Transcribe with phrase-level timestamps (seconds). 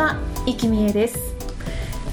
[0.00, 1.34] は、生きみえです。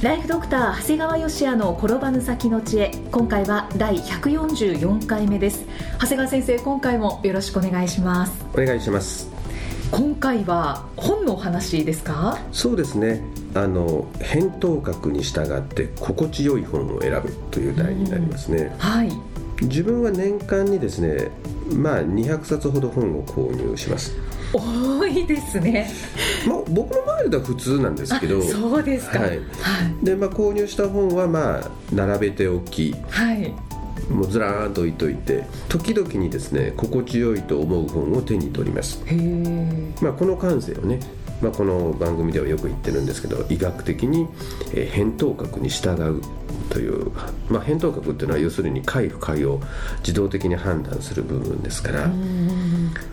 [0.01, 2.91] ライフドクター長谷川芳也の転ばぬ先の知恵。
[3.13, 5.65] 今回は第144回目です。
[5.93, 8.45] 長谷川先生今回もよろしくお願いします。
[8.53, 9.29] お願いします。
[9.89, 12.37] 今回は本のお話ですか？
[12.51, 13.23] そうですね。
[13.55, 19.11] あの返答格に従って心地よい本を選ぶという題になりますね、はい
[19.61, 21.29] 自分は年間にですね
[21.73, 24.15] まあ200冊ほど本を購入します。
[24.53, 25.89] 多いですね。
[26.47, 29.19] まあ僕の場合では普通なんですけどそうですか。
[29.19, 29.29] はい。
[29.29, 29.41] はい。
[30.03, 33.53] でまあ購入した本はまあ並べておきはい。
[34.09, 39.03] もうずらーんと置いといて時々にですね心地よいと思う本を手に取ります。
[40.01, 40.99] まあ、この感性をね、
[41.41, 44.27] まあ、この番組ではよく言ってるんですけど医学的に、
[44.73, 46.21] えー返答格に従う
[46.69, 47.11] という、
[47.49, 49.59] まあ、返答格っていうのは要するに快不快を
[49.99, 52.09] 自動的に判断する部分ですから。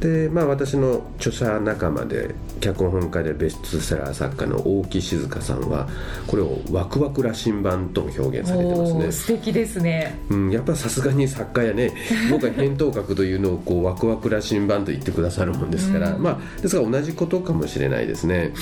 [0.01, 5.89] で、まあ、私の著者仲間で脚本家でベストセラー作家の大木静香さんは
[6.27, 9.13] これをワクワク羅針盤とも表現されてますね。
[9.13, 10.19] 素敵ですね。
[10.31, 11.93] うん、やっぱさすがに作家やね。
[12.31, 18.53] 僕は返答格というのをこう ワクワク羅針盤と言ってくださるもんですから、まあですから同じことかもしれないですね。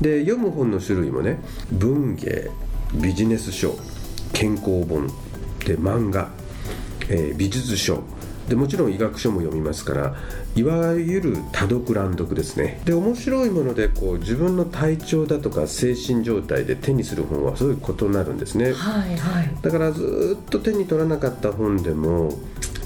[0.00, 2.50] で読む本の種類もね文芸
[2.94, 3.74] ビジネス書
[4.32, 5.08] 健康本
[5.64, 6.30] で漫画、
[7.08, 8.02] えー美術書。
[8.48, 10.14] でもちろん医学書も読みますから
[10.56, 12.80] いわゆる多読乱読ですね。
[12.84, 18.72] で面白いものでこう自分の体調だとか精神状態で手にする本はすごい異なるんですね。
[18.72, 19.56] はいはい。
[19.62, 22.36] だからずーっと手に取らなかった本でも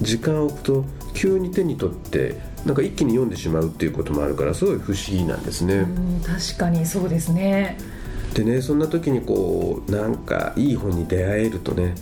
[0.03, 0.85] 時間を置くと
[1.15, 7.79] 急に手に取ってなんか一気に読んでしまうっていうこともあるからすごい不思議なんですね、うん確かにそうですね
[8.37, 11.95] でねそんな時にこうなんかいい本に出会えるとね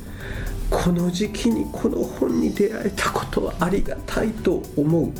[0.68, 5.12] この時期にこの本に出会えたことはありがたいと思う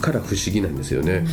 [0.00, 1.24] から不思議なんですよね、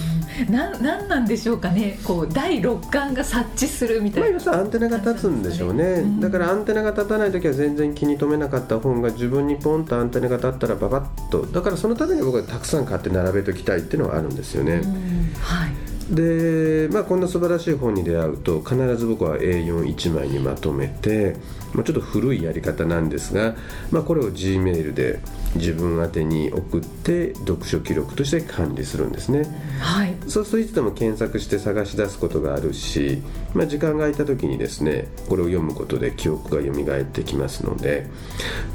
[0.49, 1.99] ななんなんでしょうかね。
[2.05, 4.35] こう第六感が察知するみたまあ、いな。
[4.35, 6.19] 要するにアンテナが立つんでしょうね、うん。
[6.21, 11.45] だからアンテナが立たない時は全然気に留めなかった本が自分にポンとアンテナが立ったらババッと。
[11.45, 15.33] だからそのために僕はたくさん買って並べておきたいっていうのはあるんですよね、うん。
[15.41, 21.37] はいで、まあ、こんな素晴らしい本に出会うと必ず僕は A41 枚にまとめて、
[21.73, 23.55] まあ、ちょっと古いやり方なんですが、
[23.91, 25.19] まあ、これを G メールで
[25.55, 29.43] 自分宛てに送って読書記録として管理するんですね。
[29.79, 33.21] はいそうするといつでも検索して探し出すことがあるし、
[33.53, 38.07] まあ、時間が空いた時にですねこれを読むことで記憶が蘇ってきますので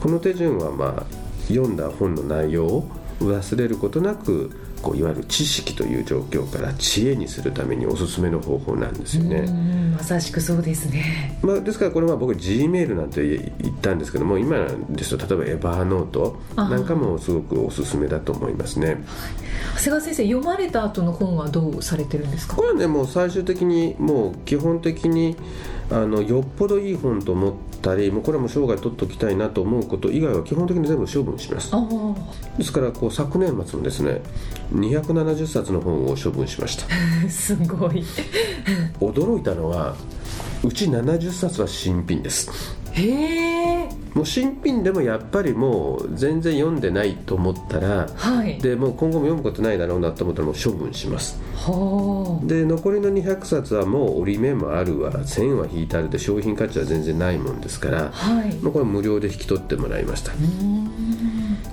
[0.01, 4.51] この手順はまあ読んだ本の内容を忘れることなく
[4.83, 9.39] こういわゆる知識という状況から知恵にするためにおすすめの方法なんですよね。
[9.39, 13.27] うんまさしくそうですねまあ、ですからこれは僕 G メールなんて
[13.63, 19.03] 言ったんですけども今ですと例えばエバーノートなんかもすごくおすすめだと思いますね。
[19.77, 22.57] 長谷川先生読まれた後の本はどうされてるんですか？
[22.57, 25.35] これはねもう最終的にもう基本的に
[25.91, 31.73] あのよっぽどいい本と思ったりもうこれはもう生涯取っておきたいなと思うこと以外は基本的に全部処分します。
[32.59, 34.21] ですからこう昨年末もですね
[34.75, 36.87] 270冊の本を処分しました。
[37.31, 38.03] すごい。
[39.01, 39.95] 驚いたのは
[40.65, 42.51] うち70冊は新品です。
[42.93, 43.56] へえ
[44.17, 48.59] もう新品でもやっぱりもう全然読んでないと思ったらはい。
[48.63, 51.39] でもう今後も読むことないだろうなと思ったらもう処分します。
[51.55, 55.13] はで残りの200冊はもう折り目もあるわ。
[55.27, 58.55] 線は引いてあるで商品価値は全然ないもんですからあはい。
[58.55, 60.33] もうこれ無料で引き取ってもらいました。
[60.33, 61.26] うん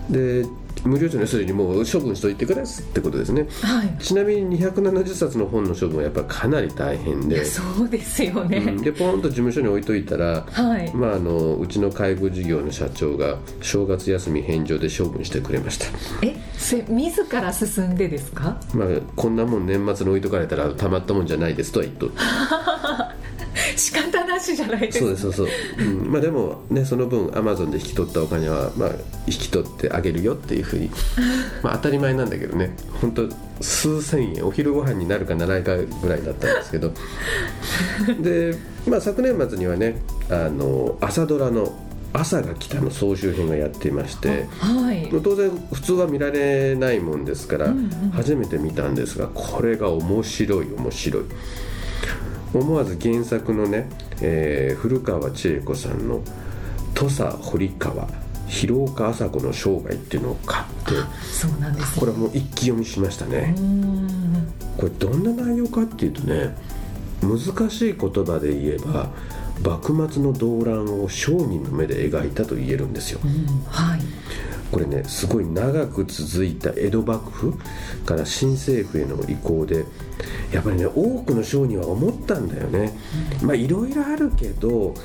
[0.09, 0.45] で
[0.85, 3.47] 無料というのはすでにもう処分しといてくださいってことですね。
[3.61, 3.95] はい。
[3.99, 7.45] ちなみに270冊の本の処分はやっぱりかなり大変で。
[7.45, 8.77] そうですよね、うん。
[8.81, 10.93] でポンと事務所に置いといたらはい。
[10.93, 15.85] まあ、あのうちの介護事業の社長が正月休み返上で処分してくれました、
[16.21, 18.59] えそれ自ら進んでですか？
[18.73, 22.11] まあ、こんなもん年末に置いとかれたらたまったもんじゃないですとは言っと
[23.77, 25.47] 仕方なしじゃないですかそうですそうそう、
[25.79, 28.89] うん、まあでもねその分アマゾンで引き取ったお金はまあ
[29.27, 30.89] 引き取ってあげるよっていうふうに。
[31.63, 32.75] まあ当たり前なんだけどね。
[33.01, 33.27] 本当
[33.61, 36.91] 数千円お昼ご飯になるかならないかぐらいだったんですけど。
[38.21, 38.55] で、
[38.87, 41.73] まあ、昨年末にはねあの朝ドラの
[42.13, 44.45] 朝が来たの総集編がやっていまして。
[44.59, 45.09] はい。
[45.23, 47.73] 当然普通は見られないもんですから、
[48.11, 51.23] 初めて見たんですがこれが面白い面白い
[52.59, 53.89] 思わず原作のね、
[54.21, 56.21] えー古川千恵子さんの
[56.93, 58.07] 「土佐堀川
[58.47, 60.91] 広岡麻子の生涯」っていうのを買って
[61.31, 63.55] そうなんですこれはもう一気読みしましたね。
[64.77, 66.55] これどんな内容かっていうとね
[67.21, 69.09] 難しい言葉で言えば
[69.63, 73.19] 幕末の動乱を商人の目で描いたと言えるんですよ。
[73.23, 74.01] うんはい
[74.73, 77.53] これねすごい長く続いた江戸幕府
[78.05, 79.85] から新政府への移行で
[80.51, 82.91] やっぱりね多くの商人は思ったんだよね、
[83.41, 84.95] まあいろいろあるけど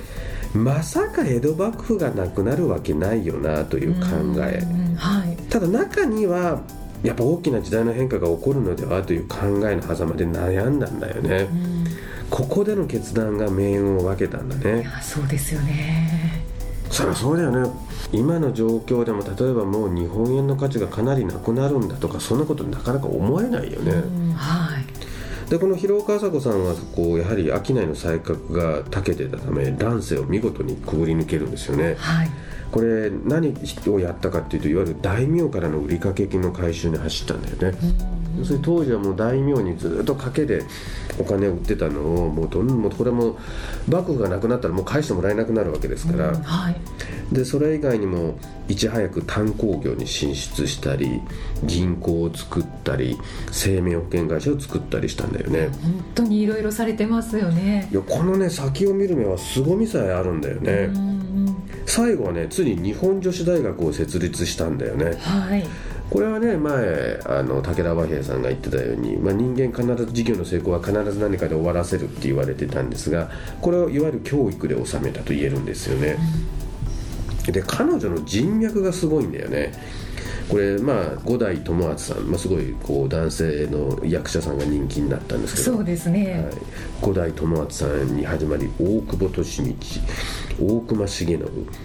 [0.54, 4.06] まさか江戸幕府がなくなるわけないよなという考
[4.38, 4.62] え。
[4.62, 5.36] うんはい。
[5.50, 6.62] ただ中には
[7.02, 9.36] やっぱ大きな時代の変化が起こるのではという考
[9.68, 11.48] えの狭間で悩んだんだよね。
[11.52, 11.78] うん。
[12.30, 16.37] ここでの決断が命運を分けたんだいねやそうですよね
[16.90, 17.70] そりゃそうだよね。
[18.12, 25.50] 今の状況でも例えばもう日本円の価値がかなりなくなるんだとかそんなことなかなか思えないよね、うんはい。
[25.50, 31.96] でこの広岡麻子さんはこうやはり商いの才覚が長けてたため乱世を見事にくぐり抜けるんですよね。
[31.98, 32.30] はい。
[32.70, 33.54] これ何
[33.86, 37.78] をやったかっていうといわゆる大名からの売掛金の回収に走ったんだよね、
[38.38, 40.62] 要するに当時はもう大名にずっと賭けで
[41.18, 43.36] お金を売ってたのをもうどんもうこれも
[43.88, 46.76] 幕府がなくなったらもう返してもらえなくなるわけですから、うんはい。
[47.32, 48.38] でそれ以外にも
[48.68, 51.20] いち早く炭鉱業に進出したり
[51.64, 53.18] 銀行を作ったり
[53.50, 55.68] 生命保険会社を作ったりしたんだよね。
[55.82, 57.88] 本当にいろいろされてますよね。
[57.90, 60.90] いやこのね先を見る目は凄みさえあるんだよね、
[61.86, 65.16] 最後はねついに日本女子大学を設立したんだよね。
[65.20, 65.66] はい
[66.10, 76.16] これはね前あの武田和平さんが言ってたように、まあ、人間必ず事業の成功は必ず何かで終わらせるって言われてたんですがこれをいわゆる教育で収めたと言えるんですよね、
[77.52, 79.72] で彼女の人脈がすごいんだよね。
[80.48, 85.76] これまあ五代友厚さん、まあ、すごいこう男性の役者さんが人気になったんですけど。
[85.76, 86.54] そうですね、はい、
[87.02, 89.44] 五代友厚さんに始まり大久保利通
[90.60, 91.44] 大隈重信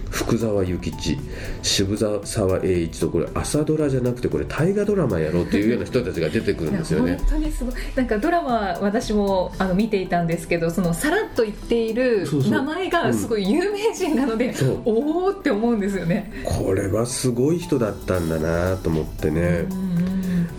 [0.10, 1.18] 福沢諭吉
[1.62, 7.18] 渋沢栄一とこれ朝ドラじゃなくてこれ大河ドラマやろうっていうような人たちが出てくるんですよね。
[7.18, 7.74] 本当にすごい。
[7.96, 14.82] なんかドラマ私もあの見ていたんですけどそのさらっと言っている名前がすごい有名人なので、そう。
[14.86, 16.32] おおって思うんですよね。
[16.44, 19.68] これはすごい人だったんだなと思ってね。
[19.70, 19.93] うんうん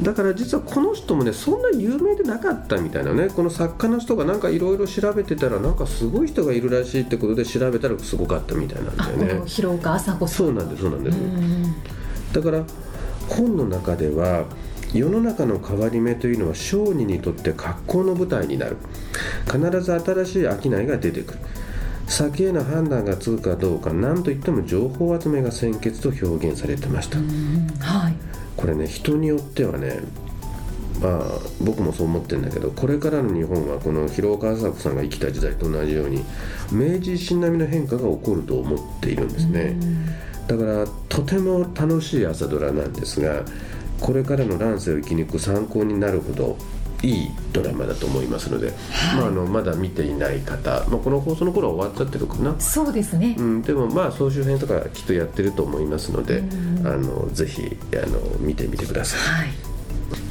[0.00, 9.34] だから実はこの人もねそんな有名でなかったみたいなねこの作家の人がなんかいろいろ調べてたらなんかすごい人がいるらしいってことで調べたらすごかったみたいなんだよね。
[9.34, 11.74] の広岡麻子さんそうなんですそうなんです、うん
[12.32, 12.64] だから
[13.28, 14.44] 本の中では
[14.92, 18.76] 世の中の変わり目というのは商人にとって格好の舞台になる。
[19.46, 21.38] 必ず新しい商いが出てくる。
[22.06, 28.23] 先への判断がつくかどうか何といっても情報集めが先決と表現されてました、うんはい
[28.56, 30.00] これね人によってはね
[31.00, 36.24] まあ僕もそう思ってるんだけどこれからの日本はこの広岡麻子さんが生きた時代と同じように
[36.70, 39.76] 明治維新並みの変化が起こると思っているんですね、
[40.46, 43.42] だからとても楽しい朝ドラなんですが
[44.00, 46.56] これからの乱世を生き抜く参考になるほど
[47.04, 48.72] いいドラマだと思いますので、
[49.16, 56.86] まあ、あのまだ見ていない方、まあ、この放送の頃は終わっちゃってるかな、そうですね、うん、でもまあ総集編とかきっとやってると思いますので、うん。
[56.86, 59.50] あのぜひあの見てみてくださはい。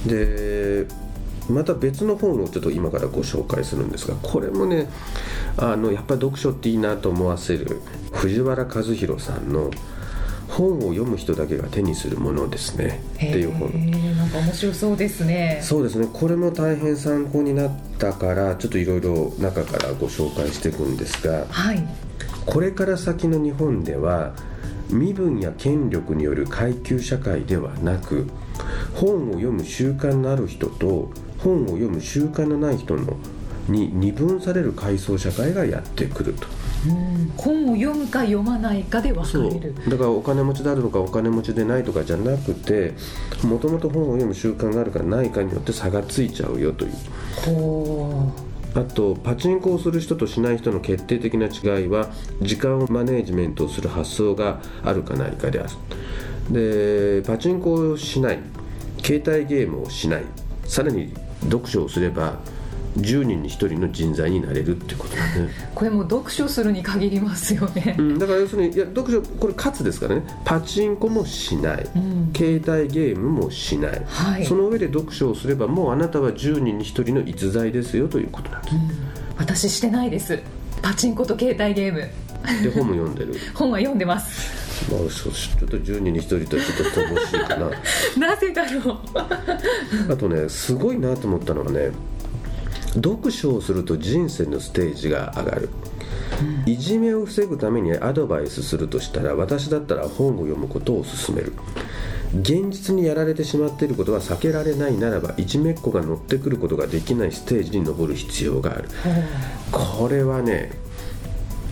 [0.06, 0.88] いで
[1.50, 4.88] また別の本をちょっと今からご紹介するんですがこれもね
[5.58, 7.82] あのやっぱり読書っていいなと思わせる
[8.14, 9.70] 藤原和弘さんの
[10.54, 13.72] 「本を読む人だけが手にするものですね」っていう本。
[14.16, 15.60] なんか面白そうですね。
[15.64, 16.08] そうですね。
[16.14, 21.84] これも大変参考になったからちょっといろいろ中からご紹介していくんですがはい。
[22.46, 24.34] これから先の日本では
[24.90, 28.28] 身分や権力による階級社会ではなく
[28.94, 33.18] 本を読む習慣のある人と本を読む習慣のない人の
[33.68, 36.48] に二分される階層社会がやってくると。
[36.48, 36.63] うん
[37.38, 39.44] 本を読むか読まないかで分かそう。
[39.54, 42.94] れるだからお金持ちであるとかお金持ちでないとかじゃなくて
[43.44, 46.92] もともと本を読む習慣があるかないかによって差がついちゃうよという。
[47.46, 48.32] ほ
[48.76, 52.10] あとパチンコをする人としない人の決定的な違いは
[52.42, 55.70] 時間をマネージメントをする発想があるかないかである。
[56.52, 58.40] でパチンコをしない。
[59.04, 60.24] 携帯ゲームをしない。
[60.66, 61.14] さらに
[61.44, 62.40] 読書をすれば
[62.98, 67.96] 10人に1人の人材になれるっていうことだね、う これも読書するに限りますよね。
[67.98, 70.24] うん、だから要するにいや読書これ勝つですからね。
[70.46, 71.88] パチンコもしない。
[71.96, 72.32] うん。
[72.36, 74.46] 携帯ゲームもしない、はい。
[74.46, 78.76] その上で読書をすればもうあなたは10人に1人の逸材ですよということなんです。
[79.38, 80.40] 私してないです。
[80.82, 82.08] パチンコと携帯ゲーム。
[82.62, 83.36] で本も読んでる。
[83.56, 84.64] 本は読んでます。
[84.92, 87.72] まあそうちょっと10人に1人とちょっと乏しいかな。
[88.28, 90.12] なぜだろう。
[90.12, 91.92] あとねすごいなと思ったのはね
[92.94, 95.70] 読書をすると人生のステージが上がる、
[96.66, 101.54] うん、いじめを防ぐためにアドバイスするとしたら私だったら本を読むことを勧める。
[102.36, 108.90] 現実にやられてしまっていることは避けられないならばいじめっ子が乗ってくることができないステージに登る必要がある、
[109.72, 110.72] これはね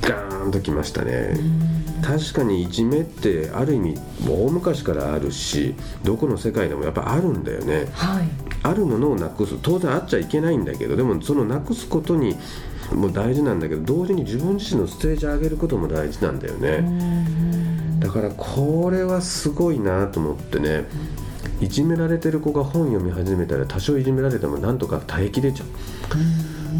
[0.01, 1.35] ガーンときましたね
[2.11, 8.27] 確かにいじめってある意味大昔からあるしどこの世界でもやっぱあるんだよね、はい、
[8.63, 12.35] あるものをなくす当然あっちゃいけないんだけどでもそのなくすことに
[12.93, 16.83] も大事なんだけど同時に自分自身のステージ上げることも大事なんだよね。
[17.99, 20.89] だからこれはすごいなと思ってね
[21.61, 25.67] いじめられてる子が本読み始めたら多少いじめられてもなんとか耐えきれちゃう。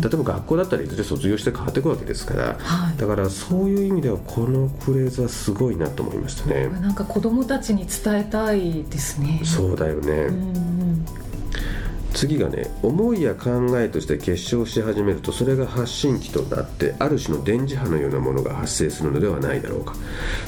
[0.01, 6.67] 例えば学校だったらいずれ卒業して変わっていくわけですから、はい、だからそういう意味ではこのフレーズはすごいなと思いましたね。
[6.67, 9.41] なんか子供たちに伝えたいですね。
[9.43, 10.29] そうだよね。
[12.13, 19.95] 次がね思いや考えとして結晶し始めるとそれが発信機となってある種の電磁波のようなものが発生するのではないだろうか。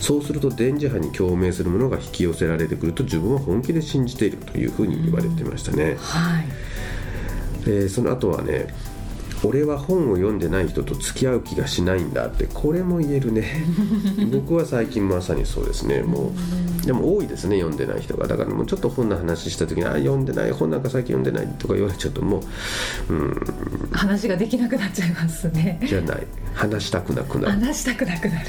[0.01, 6.45] そうすると電磁波に共鳴するものが引き寄せられてくると自分は本気で信じているというふうに言われてましたね、はい、
[7.65, 8.67] えー、その後はね
[9.45, 13.65] 俺は本を読んでない人と付き合う気がしないんだってこれも言えるね。
[14.31, 16.01] 僕は最近まさにそうですね。
[16.01, 16.31] も
[16.83, 18.27] うでも多いですね読んでない人が。
[18.27, 22.41] だからもうちょっと本の話した時に「あ読んでない本なんか最近読んでない」とか言われちゃうとも
[23.09, 23.33] う、うん、
[23.91, 25.79] 話ができなくなっちゃいますね。
[25.85, 26.27] じゃない。
[26.53, 27.51] 話したくなくなる。
[27.51, 28.45] 話したくなくなる、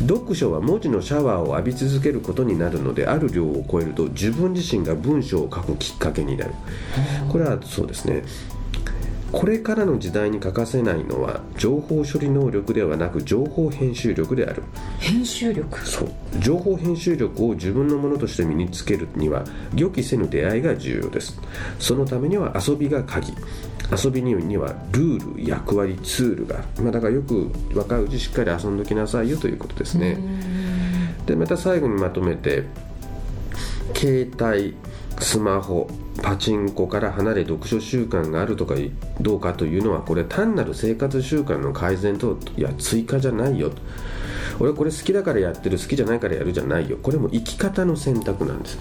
[0.00, 0.06] うん。
[0.06, 6.54] 読書は文字のシャワーを浴び続けることになるのである量を超えると自分自身が文章を書くきっかけになる。
[7.30, 8.22] これはそうですね
[9.34, 14.62] これからの時代に欠かせないのは情報処理能力ではなく情報編集力である。
[15.00, 15.80] 編集力？
[15.80, 16.08] そう。
[16.38, 21.40] 情報編集力を自分のものとして身につけるには予期せぬ出会いが重要です。
[21.80, 23.34] そのためには遊びが鍵。
[23.90, 26.64] 遊びにはルール役割ツールが。
[26.80, 30.16] まあ、だからよく若いうちしっかり遊んどきなさいよということですね。
[31.26, 32.62] でまた最後にまとめて
[33.94, 34.76] 携帯
[35.24, 35.88] スマホ
[36.22, 38.74] パチンコから離れ読書習慣があるとか
[39.22, 43.72] どうかというのはこれ単なる生活習慣の改善といや追加じゃないよ
[44.60, 46.98] 俺これ好きだからやってる好きじゃないからやるじゃないよ。
[47.02, 48.78] これも生き方の選択なんです。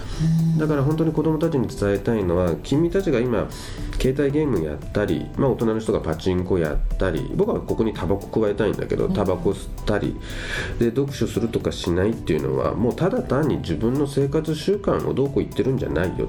[0.58, 3.48] だから本当に子供たちに伝えたいのは君たちが今
[4.00, 10.16] 携帯ゲームやったり、まあ、大人の人がパチンコやったり僕はここにタバコ加えたいんだけどタバコ吸ったり
[10.80, 16.28] で読書するとかしないっていうのはもうただ単に自分の生活習慣をどうこう言ってるんじゃないよ。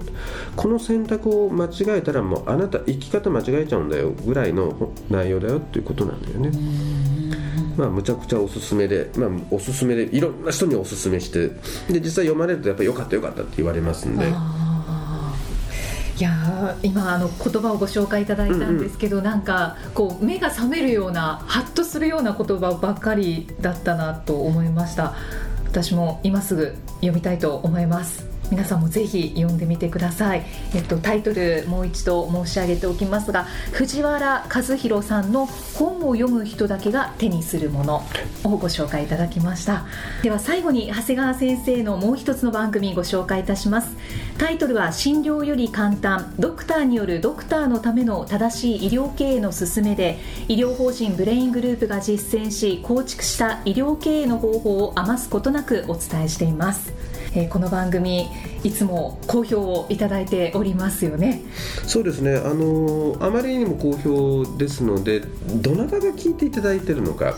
[0.57, 7.14] この選択を間違えたらもうあなた生き方間違えちゃうんだよぐらいの内容だよっていうことなんだよね。
[7.77, 11.49] まあ、むちゃくちゃおすすめで、まあ、おすすめでいろんな人におすすめして
[11.93, 14.27] で実際読まれるとやっぱりよかったよかったって言われますんで。
[16.17, 25.15] いや今あの言葉をご紹介いただいたんですけど、うんうん、なんかこう目が覚めるようなハッとするような言葉ばっかりだったなと思いました。
[25.75, 30.45] 私も今すぐ読みたいと思います皆さんもぜひ読んでみてください、
[30.77, 38.05] えっと、タイトルもう一度申し上げておきますが藤原和弘さんの「本を読む人だけが手にするもの」
[38.45, 39.87] をご紹介いただきました。
[40.23, 43.89] では最後に長谷川先生のもう一つの番組ご紹介いたします。
[44.39, 46.33] タイトルは「診療より簡単。
[46.39, 56.93] ドクターによるドクターのための正しい医療経営の勧め」で医療法人ブレイングループが実践し構築した医療経営の方法を余すことなくお伝えしています。
[57.37, 58.29] えー、この番組
[58.63, 61.43] いつも好評をいただいておりますよね。
[61.87, 62.37] そうですね。
[62.37, 67.35] あのあまりにも好評ですのでどなたが聞いていただいてるのか。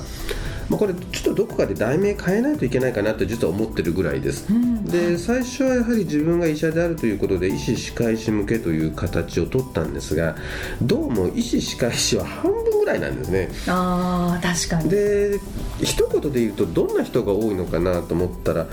[0.69, 10.35] まあ、これちょっとどこかで題名変えないといけないかなって実は思ってるぐらいです、うん、で最初はやはり自分が医者であるということで医師歯科医師向けという形を取ったんですが
[10.83, 13.49] どうも医師歯科医師は半分ぐらいなんですね。
[13.69, 14.91] あ確かに。
[14.91, 15.41] で
[15.83, 18.67] 一言で言うとどんな人が多いのかなと思ったら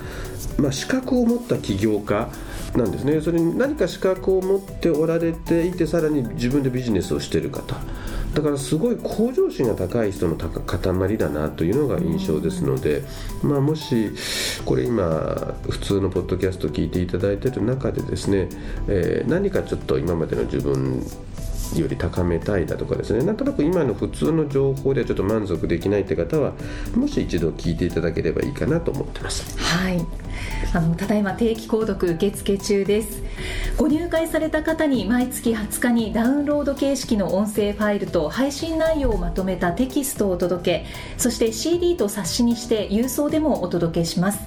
[0.57, 2.29] まあ、資格を持った起業家
[2.75, 3.21] なんですね。
[3.21, 7.75] それに何か資格を持っておられていてさらに自分でビジネスをしている方。
[8.33, 13.03] だからすごい向上心が高い人の塊だなというのが印象ですので、
[13.43, 14.11] まあ、もし
[14.65, 18.49] これ今普通のポッドキャストを聞いていただいている中でですね、
[18.87, 21.03] えー、何かちょっと今までの自分
[21.75, 23.23] より高めたいだとかですね。
[23.23, 26.53] なんとなく今の普通の情報ではちょっと満足できないって方は
[26.95, 29.57] もし一度聞いていただければいいかなと思ってます。
[29.59, 30.05] はい。
[30.73, 33.23] あのただいま定期購読受付中です。
[33.77, 40.85] ご入会された方に毎月20日にダウンロード形式の音声ファイルと配信内容をまとめたテキストをお届け
[41.17, 44.39] そして CD と冊子にして郵送でもお届けします。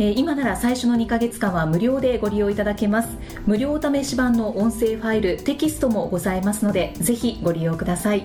[0.00, 3.08] え、今なら最初の2ヶ月間は無料でご利用いただけます。
[3.46, 8.24] 無料試し版の音声ファイルテキストもございますのでぜひご利用ください。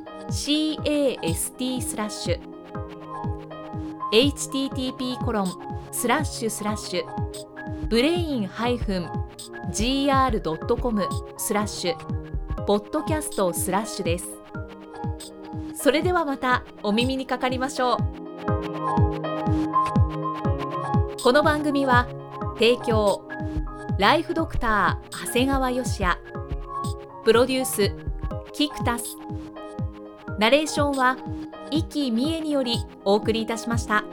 [0.31, 2.39] キャストスラッシュ
[4.13, 5.47] http コロン
[5.91, 8.97] スラッシュスラッシュブレイン -gr.com
[11.37, 14.29] スラッシュポッドキャストスラッシュです。
[15.75, 17.97] それではまたお耳にかかりましょう。
[21.21, 22.07] この番組は
[22.53, 23.27] 提供
[23.99, 26.17] ライフドクター長谷川芳也
[27.25, 27.91] プロデュース
[28.53, 29.17] キクタス
[30.41, 31.17] ナレーションは
[31.69, 34.03] 生きみえによりお送りいたしました。